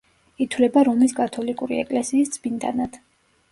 [0.45, 3.01] ითვლება რომის კათოლიკური ეკლესიის წმინდანად.